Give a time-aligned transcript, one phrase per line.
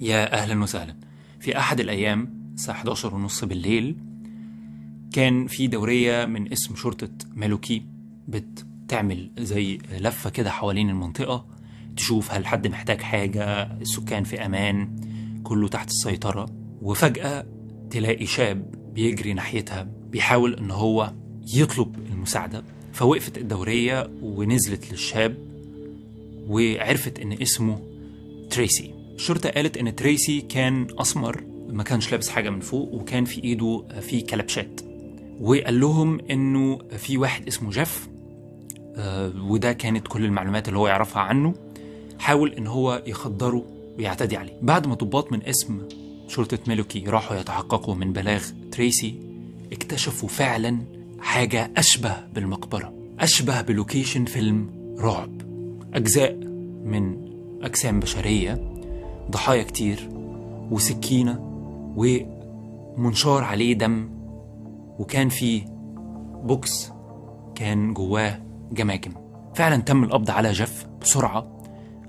[0.00, 0.96] يا أهلا وسهلا.
[1.40, 3.96] في أحد الأيام الساعة 11 ونص بالليل
[5.12, 7.82] كان في دورية من اسم شرطة مالوكي
[8.28, 11.46] بتعمل زي لفة كده حوالين المنطقة
[11.96, 14.96] تشوف هل حد محتاج حاجة السكان في أمان
[15.42, 16.46] كله تحت السيطرة.
[16.82, 17.46] وفجأة
[17.90, 21.12] تلاقي شاب بيجري ناحيتها بيحاول إن هو
[21.54, 22.64] يطلب المساعدة.
[22.92, 25.36] فوقفت الدورية ونزلت للشاب
[26.48, 27.82] وعرفت إن اسمه
[28.50, 28.99] تريسي.
[29.20, 33.84] الشرطة قالت إن تريسي كان أسمر ما كانش لابس حاجة من فوق وكان في إيده
[34.00, 34.80] في كلبشات.
[35.40, 38.08] وقال لهم إنه في واحد اسمه جيف
[38.96, 41.54] آه، وده كانت كل المعلومات اللي هو يعرفها عنه.
[42.18, 43.64] حاول إن هو يخدره
[43.98, 44.58] ويعتدي عليه.
[44.62, 45.82] بعد ما ضباط من قسم
[46.28, 49.14] شرطة ميلوكي راحوا يتحققوا من بلاغ تريسي
[49.72, 50.78] اكتشفوا فعلا
[51.20, 55.42] حاجة أشبه بالمقبرة أشبه ب location فيلم رعب.
[55.94, 56.34] أجزاء
[56.84, 57.30] من
[57.62, 58.69] أجسام بشرية.
[59.30, 60.08] ضحايا كتير
[60.70, 61.40] وسكينة
[61.96, 64.10] ومنشار عليه دم
[64.98, 65.64] وكان في
[66.44, 66.92] box
[67.54, 68.38] كان جواه
[68.72, 69.12] جماجم
[69.54, 71.60] فعلا تم القبض على جيف بسرعة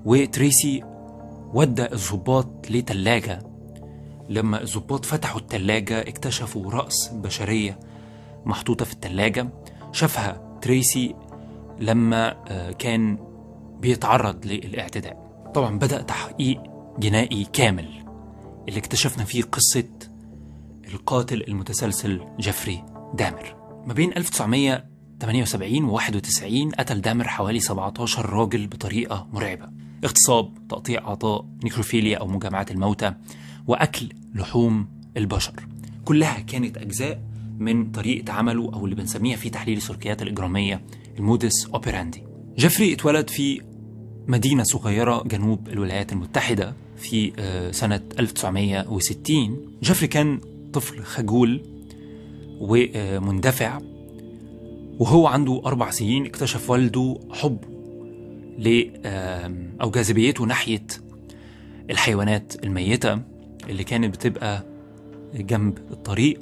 [0.04, 0.82] وتريسي
[1.54, 3.38] ودى الضباط لتلاجة.
[4.28, 7.78] لما الضباط فتحوا التلاجة اكتشفوا رأس بشرية
[8.44, 9.48] محطوطة في التلاجة.
[9.92, 11.14] شافها تريسي
[11.80, 13.18] لما آه، كان
[13.80, 15.50] بيتعرض للإعتداء.
[15.54, 16.62] طبعا بدأ تحقيق
[16.98, 17.88] جنائي كامل
[18.68, 19.88] اللي اكتشفنا فيه قصة
[20.94, 23.56] القاتل المتسلسل جيفري دامر.
[23.86, 29.68] ما بين 1978 و 91 قتل دامر حوالي 17 راجل بطريقة مرعبة.
[30.04, 33.14] اغتصاب تقطيع أعضاء necrophilia أو مجامعة الموتى
[33.66, 35.66] وأكل لحوم البشر.
[36.04, 37.22] كلها كانت أجزاء
[37.58, 40.84] من طريقة عمله أو اللي بنسميها في تحليل السلوكيات الإجرامية
[41.18, 42.24] ال modus operandi
[42.58, 43.60] جيفري اتولد في
[44.26, 50.40] مدينة صغيرة جنوب الولايات المتحدة في آه، سنة 1960 جيفري كان
[50.72, 51.62] طفل خجول
[52.60, 53.80] ومندفع
[54.98, 56.26] وهو عنده أربع سنين.
[56.26, 57.68] اكتشف والده حبه
[58.58, 58.90] ل
[59.80, 60.86] أو جاذبيته ناحية
[61.90, 63.20] الحيوانات الميتة
[63.68, 64.64] اللي كانت بتبقى
[65.34, 66.40] جنب الطريق.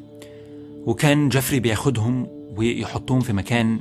[0.86, 2.26] وكان جيفري بياخدهم
[2.56, 3.80] ويحطهم في مكان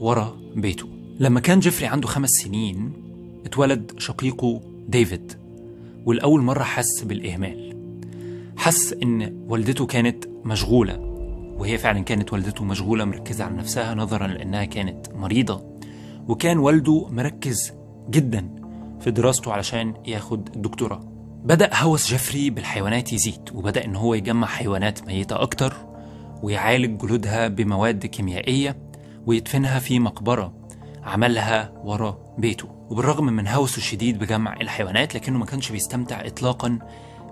[0.00, 0.88] ورا بيته.
[1.20, 3.05] لما كان جيفري عنده خمس سنين
[3.46, 5.32] اتولد شقيقه ديفيد
[6.06, 7.76] ولأول مرة حس بالإهمال.
[8.56, 10.98] حس إن والدته كانت مشغولة
[11.58, 15.64] وهي فعلا كانت والدته مشغولة مركزة على نفسها نظرا لأنها كانت مريضة.
[16.28, 17.72] وكان والده مركز
[18.10, 18.48] جدا
[19.00, 21.00] في دراسته علشان ياخد الدكتوراه.
[21.44, 25.74] بدأ هوس جيفري بالحيوانات يزيد وبدأ إن هو يجمع حيوانات ميتة أكتر
[26.42, 28.76] ويعالج جلودها بمواد كيميائية
[29.26, 30.52] ويدفنها في مقبرة
[31.04, 32.75] عملها ورا بيته.
[32.90, 36.78] وبالرغم من هوسه الشديد بجمع الحيوانات لكنه ما كانش بيستمتع إطلاقا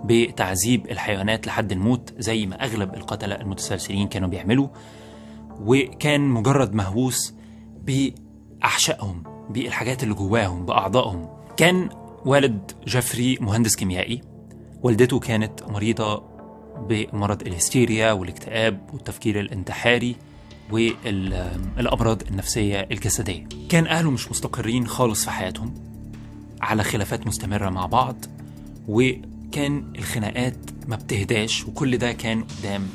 [0.03, 4.67] بتعذيب الحيوانات لحد الموت زي ما أغلب القتلة المتسلسلين كانوا بيعملوا
[5.59, 7.33] وكان مجرد مهووس
[7.83, 11.29] بأحشائهم بالحاجات اللي جواهم بأعضائهم.
[11.57, 11.89] كان
[12.25, 14.21] والد جيفري مهندس كيميائي
[14.83, 16.23] والدته كانت مريضة
[16.89, 20.15] بمرض الهستيريا والاكتئاب والتفكير الانتحاري.
[20.71, 23.47] والأمراض النفسية الجسدية.
[23.69, 25.73] كان أهله مش مستقرين خالص في حياتهم
[26.61, 28.15] على خلافات مستمرة مع بعض
[28.87, 32.87] وكان الخناقات ما بتهداش وكل ده كان قدام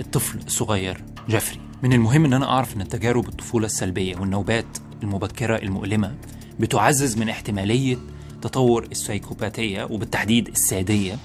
[0.00, 1.60] الطفل الصغير جيفري.
[1.82, 4.66] من المهم إن أنا أعرف إن التجارب الطفولة السلبية والنوبات
[5.02, 6.14] المبكرة المؤلمة
[6.60, 7.96] بتعزز من احتمالية
[8.42, 11.18] تطور السيكوباتية وبالتحديد السادية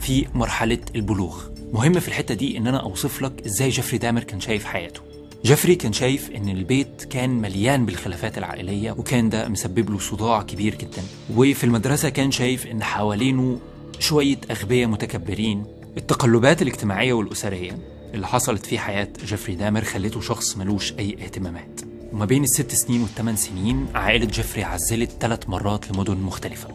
[0.00, 1.44] في مرحلة البلوغ.
[1.72, 5.00] مهم في الحتة دي إن أنا أوصف لك إزاي جيفري دامر كان شايف حياته.
[5.44, 10.74] جيفري كان شايف إن البيت كان مليان بالخلافات العائلية وكان ده مسبب له صداع كبير
[10.74, 11.02] جدا.
[11.36, 13.58] وفي المدرسة كان شايف إن حوالينه
[13.98, 15.64] شوية أغبياء متكبرين.
[15.96, 17.78] التقلبات الاجتماعية والأسرية
[18.14, 21.80] اللي حصلت في حياة جيفري دامر خلته شخص ملوش أي اهتمامات.
[22.12, 26.68] وما بين الست سنين والثمان سنين عائلة جيفري عزلت ثلاث مرات لمدن مختلفة.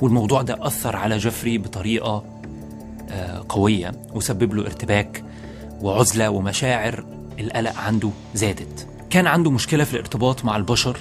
[0.00, 2.41] والموضوع ده أثر على جيفري بطريقة
[3.48, 5.24] قوية وسبب له ارتباك
[5.80, 7.04] وعزلة ومشاعر
[7.38, 8.86] القلق عنده زادت.
[9.10, 10.98] كان عنده مشكلة في الارتباط مع البشر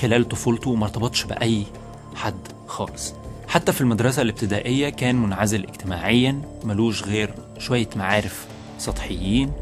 [0.00, 1.66] خلال طفولته وما ارتبطش بأي
[2.14, 3.14] حد خالص.
[3.48, 8.46] حتى في المدرسة الابتدائية كان منعزل اجتماعيا ملوش غير شوية معارف
[8.78, 9.52] سطحيين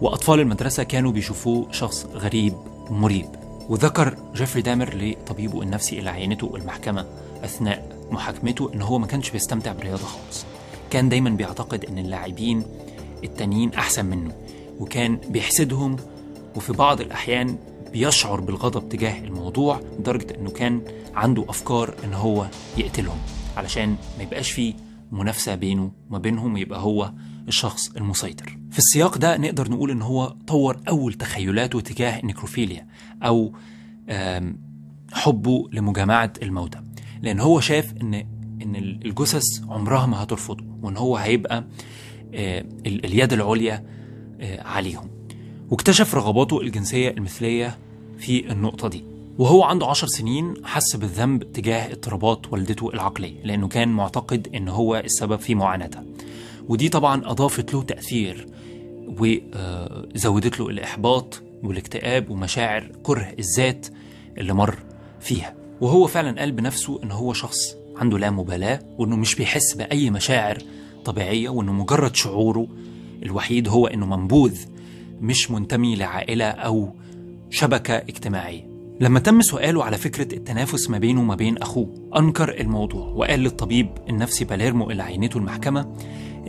[0.00, 2.54] وأطفال المدرسة كانوا بيشوفوه شخص غريب
[2.90, 3.26] ومريب.
[3.68, 7.06] وذكر جيفري دامر لطبيبه النفسي اللي عينته المحكمة
[7.44, 10.44] أثناء محاكمته إن هو ما كانش بيستمتع بالرياضة خالص.
[10.92, 12.62] كان دايما بيعتقد إن اللاعبين
[13.24, 14.32] التانيين أحسن منه
[14.80, 15.96] وكان بيحسدهم
[16.56, 17.56] وفي بعض الأحيان
[17.92, 20.80] بيشعر بالغضب تجاه الموضوع لدرجة إنه كان
[21.14, 22.46] عنده أفكار إن هو
[22.76, 23.18] يقتلهم
[23.56, 24.74] علشان ما يبقاش فيه
[25.12, 27.12] منافسة بينه وما بينهم ويبقى هو
[27.48, 28.58] الشخص المسيطر.
[28.70, 32.86] في السياق ده نقدر نقول إن هو طور أول تخيلاته تجاه النيكروفيليا
[33.22, 33.52] أو
[35.12, 36.80] حبه لمجامعة الموتى
[37.22, 38.26] لأن هو شاف إن
[38.62, 41.64] إن الجثث عمرها ما هترفضه وإن هو هيبقى
[42.34, 43.84] آه، ال- اليد العليا
[44.40, 45.08] آه، عليهم.
[45.70, 47.78] واكتشف رغباته الجنسية المثلية
[48.18, 49.04] في النقطة دي.
[49.38, 54.96] وهو عنده عشر سنين حس بالذنب تجاه اضطرابات والدته العقلية لأنه كان معتقد إن هو
[54.96, 56.04] السبب في معاناتها.
[56.68, 58.46] ودي طبعا أضافت له تأثير
[60.14, 63.86] وزودت له الإحباط والاكتئاب ومشاعر كره الذات
[64.38, 64.78] اللي مر
[65.20, 65.54] فيها.
[65.80, 70.58] وهو فعلا قال بنفسه إن هو شخص عنده لا مبالاة وإنه مش بيحس بأي مشاعر
[71.04, 72.66] طبيعية وإنه مجرد شعوره
[73.22, 74.58] الوحيد هو إنه منبوذ
[75.20, 76.94] مش منتمي لعائلة أو
[77.50, 78.68] شبكة اجتماعية.
[79.00, 83.88] لما تم سؤاله على فكرة التنافس ما بينه وما بين أخوه أنكر الموضوع وقال للطبيب
[84.08, 85.94] النفسي باليرمو اللي عينته المحكمة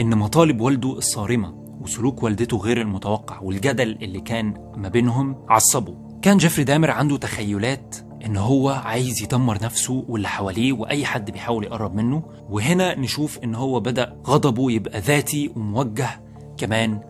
[0.02, 5.96] إن مطالب والده الصارمة وسلوك والدته غير المتوقع والجدل اللي كان ما بينهم عصبه.
[6.22, 11.64] كان جيفري دامر عنده تخيلات إن هو عايز يدمر نفسه واللي حواليه وأي حد بيحاول
[11.64, 12.24] يقرب منه.
[12.50, 16.22] وهنا نشوف إن هو بدأ غضبه يبقى ذاتي وموجه
[16.58, 17.02] كمان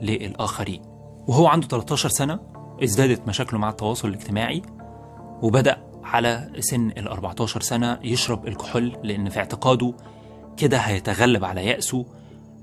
[0.00, 0.82] للآخرين.
[1.26, 2.40] وهو عنده 13 سنة
[2.84, 4.62] ازدادت مشاكله مع التواصل الاجتماعي
[5.42, 9.94] وبدأ على سن ال 14 سنة يشرب الكحول لأن في اعتقاده
[10.56, 12.06] كده هيتغلب على يأسه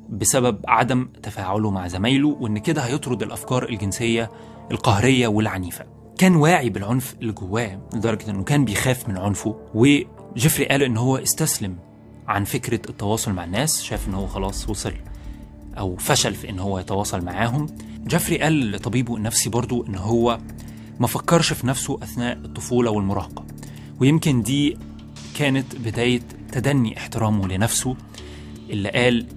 [0.10, 4.32] بسبب عدم تفاعله مع زمايله وإن كده هيطرد الأفكار الجنسية
[4.72, 5.86] القهرية والعنيفة.
[6.18, 9.56] كان واعي بالعنف اللي جواه لدرجة إنه كان بيخاف من عنفه.
[9.74, 11.78] وجيفري قال إن هو استسلم
[12.28, 14.94] عن فكرة التواصل مع الناس شاف إن هو خلاص وصل
[15.78, 17.68] أو فشل في إن هو يتواصل معاهم.
[18.08, 20.40] جيفري قال لطبيبه النفسي برضو إن هو
[21.00, 23.46] ما فكرش في نفسه أثناء الطفولة والمراهقة.
[24.00, 24.78] ويمكن دي
[25.38, 26.22] كانت بداية
[26.52, 27.96] تدني احترامه لنفسه
[28.70, 29.28] اللي قال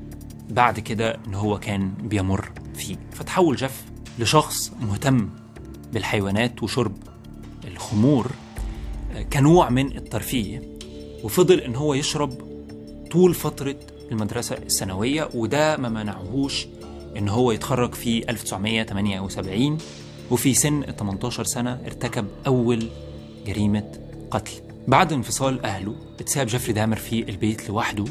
[0.51, 2.97] بعد كده إن هو كان بيمر فيه.
[3.13, 3.85] فتحول جيف
[4.19, 5.31] لشخص مهتم
[5.93, 6.97] بالحيوانات وشرب
[7.65, 8.31] الخمور
[9.15, 10.63] آه، كنوع من الترفيه
[11.25, 12.33] وفضل إن هو يشرب
[13.11, 13.77] طول فترة
[14.13, 16.67] المدرسة الثانوية وده ما منعهوش
[17.17, 19.79] إن هو يتخرج في 1978
[20.31, 22.89] وفي سن ال 18 سنة ارتكب أول
[23.47, 23.93] جريمة
[24.31, 24.53] قتل.
[24.89, 28.05] بعد انفصال أهله اتساب جيفري دامر في البيت لوحده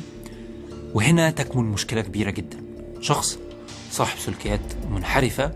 [0.94, 2.57] وهنا تكمن مشكلة كبيرة جدا.
[3.01, 3.39] شخص
[3.91, 5.51] صاحب سلوكيات منحرفة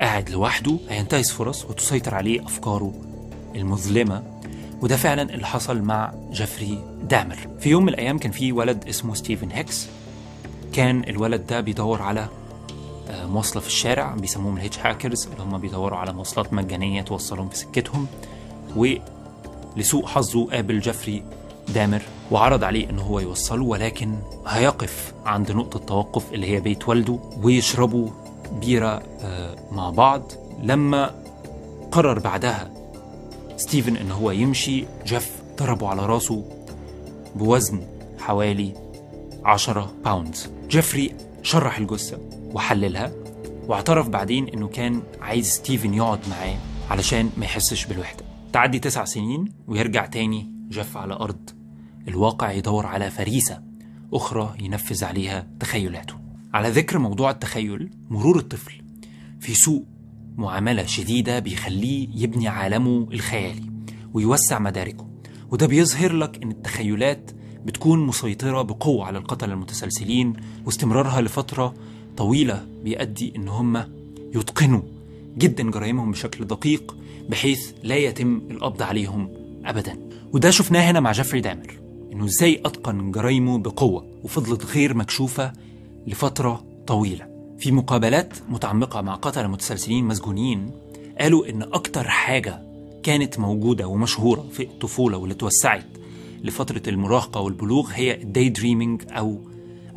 [0.00, 2.92] قاعد لوحده هينتهز فرص وتسيطر عليه أفكاره
[3.54, 4.22] المظلمة.
[4.82, 7.36] وده فعلا اللي حصل مع جيفري دامر.
[7.60, 9.86] في يوم من الأيام كان في ولد اسمه ستيفن هيكس.
[10.72, 12.28] كان الولد ده بيدور على
[13.10, 17.56] آه، مواصلة في الشارع بيسموهم ال hitchhikers اللي هم بيدوروا على مواصلات مجانية توصلهم في
[17.56, 18.06] سكتهم.
[18.76, 21.22] ولسوء حظه قابل جيفري
[21.74, 24.14] دامر وعرض عليه إن هو يوصله ولكن
[24.46, 28.10] هيقف عند نقطة توقف اللي هي بيت والده ويشربوا
[28.52, 30.32] بيرة آه، مع بعض
[30.62, 31.14] لما
[31.92, 32.70] قرر بعدها
[33.56, 36.44] ستيفن إن هو يمشي جيف ضربه على راسه
[37.36, 37.80] بوزن
[38.18, 38.74] حوالي
[39.44, 42.18] 10 pounds جيفري شرح الجثة
[42.54, 43.12] وحللها
[43.68, 46.56] واعترف بعدين إنه كان عايز ستيفن يقعد معاه
[46.90, 48.24] علشان ما يحسش بالوحدة.
[48.52, 51.50] تعدي تسع سنين ويرجع تاني جيف على أرض.
[52.08, 53.62] الواقع يدور على فريسة
[54.12, 56.14] أخرى ينفذ عليها تخيلاته.
[56.56, 58.72] على ذكر موضوع التخيل مرور الطفل
[59.40, 59.84] في سوء
[60.36, 63.62] معاملة شديدة بيخليه يبني عالمه الخيالي
[64.14, 65.06] ويوسع مداركه
[65.50, 67.30] وده بيظهر لك إن التخيلات
[67.64, 70.32] بتكون مسيطرة بقوة على القتلة المتسلسلين
[70.64, 71.74] واستمرارها لفترة
[72.16, 73.76] طويلة بيؤدي إن هم
[74.34, 74.82] يتقنوا
[75.38, 76.96] جدا جرائمهم بشكل دقيق
[77.28, 79.28] بحيث لا يتم القبض عليهم
[79.64, 79.98] أبدا.
[80.32, 81.78] وده شفناه هنا مع جيفري دامر
[82.12, 85.52] إنه إزاي أتقن جرايمه بقوة وفضلت غير مكشوفة
[86.06, 87.26] لفترة طويلة.
[87.58, 90.70] في مقابلات متعمقة مع قتلة متسلسلين مسجونين
[91.20, 92.62] قالوا إن أكتر حاجة
[93.02, 95.86] كانت موجودة ومشهورة في الطفولة واللي توسعت
[96.44, 99.38] لفترة المراهقة والبلوغ هي ال daydreaming أو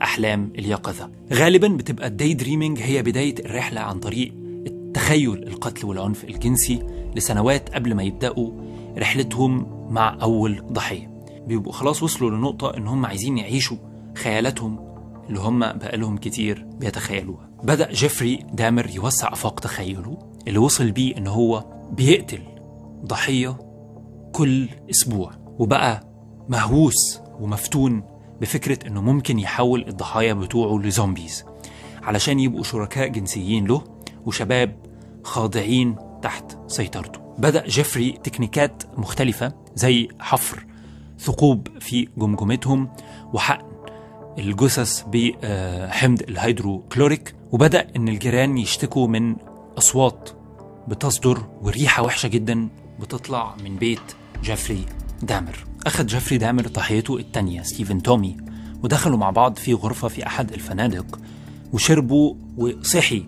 [0.01, 1.09] أحلام اليقظة.
[1.33, 4.33] غالبا بتبقى ال daydreaming هي بداية الرحلة عن طريق
[4.67, 6.83] التخيل القتل والعنف الجنسي
[7.15, 8.51] لسنوات قبل ما يبدأوا
[8.97, 11.09] رحلتهم مع أول ضحية.
[11.47, 13.77] بيبقوا خلاص وصلوا لنقطة إن هم عايزين يعيشوا
[14.15, 14.88] خيالاتهم
[15.29, 17.49] اللي هم بقالهم كتير بيتخيلوها.
[17.63, 20.17] بدأ جيفري دامر يوسع آفاق تخيله
[20.47, 22.41] اللي وصل بيه إن هو بيقتل
[23.05, 23.57] ضحية
[24.33, 26.03] كل أسبوع وبقى
[26.49, 28.03] مهووس ومفتون
[28.41, 31.45] بفكرة إنه ممكن يحول الضحايا بتوعه ل zombies
[32.03, 33.83] علشان يبقوا شركاء جنسيين له
[34.25, 34.75] وشباب
[35.23, 37.19] خاضعين تحت سيطرته.
[37.37, 40.65] بدأ جيفري تكنيكات مختلفة زي حفر
[41.19, 42.89] ثقوب في جمجمتهم
[43.33, 43.68] وحقن
[44.39, 49.35] الجثث بحمض الهيدروكلوريك وبدأ إن الجيران يشتكوا من
[49.77, 50.29] أصوات
[50.87, 52.69] بتصدر وريحة وحشة جدا
[52.99, 53.99] بتطلع من بيت
[54.43, 54.85] جيفري
[55.21, 55.65] دامر.
[55.87, 58.37] أخذ جيفري دامر ضحيته التانية ستيفن تومي
[58.83, 61.19] ودخلوا مع بعض في غرفة في أحد الفنادق
[61.73, 63.25] وشربوا وصحي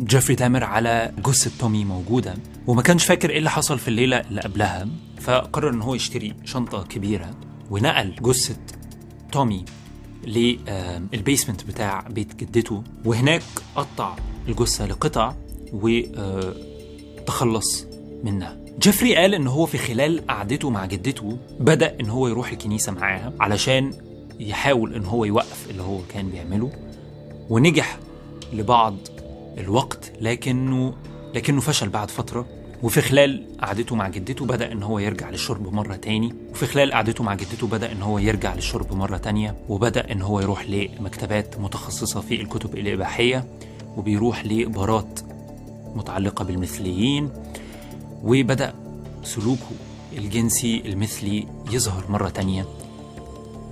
[0.00, 2.34] جيفري دامر على جثة تومي موجودة.
[2.66, 4.88] وما كانش فاكر إيه اللي حصل في الليلة اللي قبلها
[5.20, 7.30] فقرر إن هو يشتري شنطة كبيرة
[7.70, 8.56] ونقل جثة
[9.32, 9.64] تومي
[10.24, 12.82] لل basement بتاع بيت جدته.
[13.04, 13.42] وهناك
[13.76, 14.16] قطع
[14.48, 15.34] الجثة لقطع
[17.22, 17.86] وتخلص
[18.24, 18.56] منها.
[18.78, 23.32] جيفري قال إن هو في خلال قعدته مع جدته بدأ إن هو يروح الكنيسة معاها
[23.40, 23.92] علشان
[24.40, 26.70] يحاول إن هو يوقف اللي هو كان بيعمله.
[27.50, 27.98] ونجح
[28.52, 28.96] لبعض
[29.58, 30.94] الوقت لكنه
[31.34, 32.46] لكنه فشل بعد فترة.
[32.82, 36.34] وفي خلال قعدته مع جدته بدأ إن هو يرجع للشرب مرة تاني.
[36.50, 39.56] وفي خلال قعدته مع جدته بدأ إن هو يرجع للشرب مرة تانية.
[39.68, 43.44] وبدأ إن هو يروح لمكتبات متخصصة في الكتب الإباحية.
[43.96, 45.20] وبيروح لبارات
[45.94, 47.30] متعلقة بالمثليين.
[48.24, 48.74] وبدأ
[49.22, 49.70] سلوكه
[50.18, 52.66] الجنسي المثلي يظهر مرة تانية.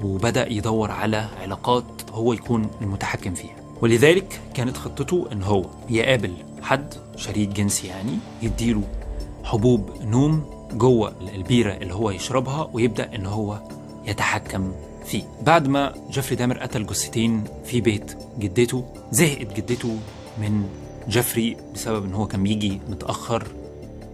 [0.03, 3.57] وبدأ يدور على علاقات هو يكون المتحكم فيها.
[3.83, 8.83] ولذلك كانت خطته إن هو يقابل حد شريك جنسي يعني يديله
[9.45, 13.61] حبوب نوم جوه البيرة اللي هو يشربها ويبدأ إن هو
[14.07, 14.73] يتحكم
[15.05, 15.23] فيه.
[15.47, 19.97] بعد ما جيفري دامر قتل جثتين في بيت جدته زهقت جدته
[20.41, 20.65] من
[21.09, 23.47] جيفري بسبب إن هو كان بيجي متأخر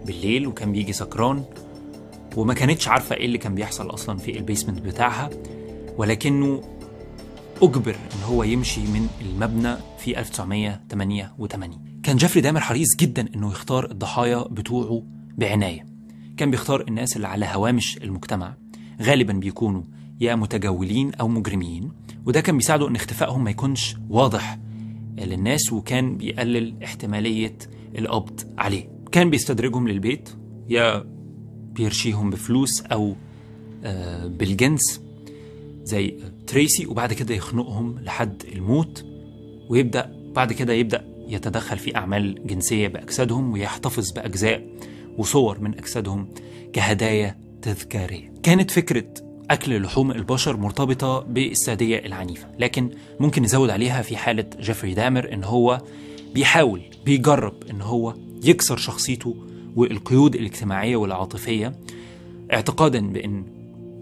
[0.06, 1.44] بالليل وكان بيجي سكران
[2.36, 5.30] وما كانتش عارفة إيه اللي كان بيحصل أصلا في ال basement بتاعها
[5.98, 6.60] ولكنه
[7.62, 13.90] أجبر إن هو يمشي من المبنى في 1988 كان جيفري دامر حريص جدا إنه يختار
[13.90, 15.02] الضحايا بتوعه
[15.38, 15.86] بعناية.
[16.36, 18.56] كان بيختار الناس اللي على هوامش المجتمع.
[19.02, 19.82] غالبا بيكونوا
[20.20, 21.92] يا متجولين أو مجرمين
[22.26, 24.58] وده كان بيساعده إن اختفائهم ما يكونش واضح
[25.18, 27.58] للناس وكان بيقلل احتمالية
[27.98, 28.88] القبض عليه.
[29.12, 30.28] كان بيستدرجهم للبيت
[30.68, 31.04] يا
[31.74, 33.14] بيرشيهم بفلوس أو
[33.84, 35.00] آه، بالجنس
[35.84, 36.16] زي
[36.46, 39.04] تريسي وبعد كده يخنقهم لحد الموت
[39.70, 44.66] ويبدأ بعد كده يبدأ يتدخل في أعمال جنسية بأجسادهم ويحتفظ بأجزاء
[45.18, 46.28] وصور من أجسادهم
[46.72, 48.32] كهدايا تذكارية.
[48.42, 49.04] كانت فكرة
[49.50, 55.44] أكل لحوم البشر مرتبطة بالسادية العنيفة لكن ممكن نزود عليها في حالة جيفري دامر إن
[55.44, 55.80] هو
[56.34, 59.34] بيحاول بيجرب إن هو يكسر شخصيته
[59.76, 61.72] والقيود الاجتماعية والعاطفية
[62.52, 63.44] اعتقادا بأن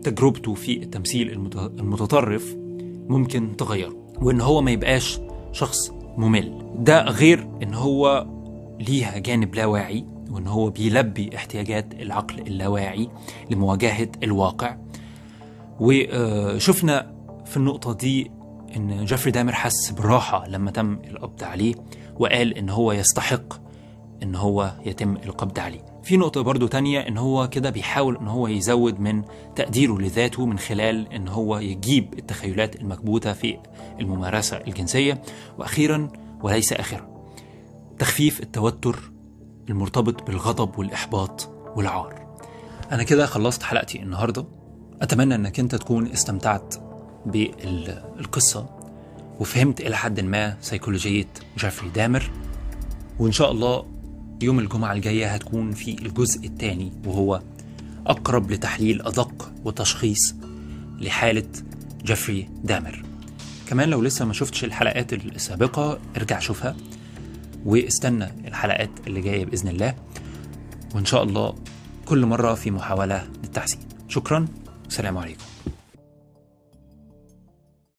[0.05, 2.57] تجربته في التمثيل المت- المتطرف
[3.09, 5.21] ممكن تغيره وإن هو ما يبقاش
[5.53, 6.63] شخص ممل.
[6.79, 8.27] ده غير إن هو
[8.89, 13.09] ليها جانب لا واعي وإن هو بيلبي احتياجات العقل اللاواعي
[13.51, 14.77] لمواجهة الواقع.
[15.81, 17.15] وشفنا
[17.47, 18.31] في النقطة دي
[18.77, 21.75] إن جيفري دامر حس براحة لما تم القبض عليه
[22.17, 23.65] وقال إن هو يستحق
[24.23, 25.85] إن هو يتم القبض عليه.
[26.03, 29.23] في نقطة برضو تانية إن هو كده بيحاول إن هو يزود من
[29.57, 33.57] تقديره لذاته من خلال إن هو يجيب التخيلات المكبوتة في
[34.01, 35.23] الممارسة الجنسية.
[35.59, 36.09] وأخيرا
[36.43, 37.09] وليس اخرا
[37.99, 39.13] تخفيف التوتر
[39.69, 42.25] المرتبط بالغضب والإحباط والعار.
[42.93, 44.47] أنا كده خلصت حلقتي النهاردة.
[45.03, 46.75] أتمنى إنك أنت تكون استمتعت
[47.27, 48.67] بالقصة
[49.41, 51.29] وفهمت إلى حد ما سيكولوجية
[51.59, 52.31] جيفري دامر.
[53.19, 53.87] وإن شاء الله
[54.43, 57.43] يوم الجمعة الجاية هتكون في الجزء الثاني وهو
[58.07, 60.35] أقرب لتحليل أدق وتشخيص
[60.99, 61.49] لحالة
[62.05, 63.03] جيفري دامر.
[63.69, 66.77] كمان لو لسه ما شفتش الحلقات السابقة ارجع شوفها.
[67.65, 69.95] واستنى الحلقات اللي جاية بإذن الله.
[70.95, 71.55] وإن شاء الله
[72.05, 73.81] كل مرة في محاولة للتحسين.
[74.09, 74.47] شكرا.
[74.85, 75.45] والسلام عليكم.